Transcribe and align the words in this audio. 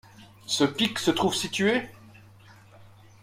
Ce 0.47 0.63
pic 0.63 0.97
se 0.97 1.11
trouve 1.11 1.35
situé?... 1.35 1.87